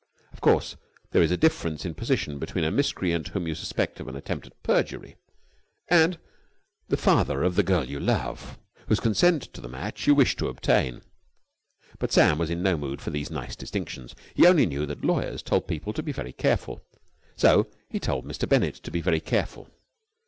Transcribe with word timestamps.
Of 0.33 0.41
course, 0.41 0.77
there 1.11 1.21
is 1.21 1.29
a 1.29 1.37
difference 1.37 1.85
in 1.85 1.93
position 1.93 2.39
between 2.39 2.63
a 2.63 2.71
miscreant 2.71 3.27
whom 3.27 3.47
you 3.47 3.53
suspect 3.53 3.99
of 3.99 4.07
an 4.07 4.15
attempt 4.15 4.47
at 4.47 4.63
perjury 4.63 5.15
and 5.89 6.17
the 6.87 6.97
father 6.97 7.43
of 7.43 7.53
the 7.53 7.61
girl 7.61 7.85
you 7.87 7.99
love, 7.99 8.57
whose 8.87 8.99
consent 8.99 9.53
to 9.53 9.61
the 9.61 9.67
match 9.69 10.07
you 10.07 10.15
wish 10.15 10.35
to 10.37 10.47
obtain, 10.47 11.03
but 11.99 12.11
Sam 12.11 12.39
was 12.39 12.49
in 12.49 12.63
no 12.63 12.77
mood 12.79 12.99
for 12.99 13.11
these 13.11 13.29
nice 13.29 13.55
distinctions. 13.55 14.15
He 14.33 14.47
only 14.47 14.65
knew 14.65 14.87
that 14.87 15.05
lawyers 15.05 15.43
told 15.43 15.67
people 15.67 15.93
to 15.93 16.01
be 16.01 16.11
very 16.11 16.33
careful, 16.33 16.81
so 17.35 17.67
he 17.87 17.99
told 17.99 18.25
Mr. 18.25 18.49
Bennett 18.49 18.73
to 18.77 18.89
be 18.89 19.01
very 19.01 19.19
careful. 19.19 19.69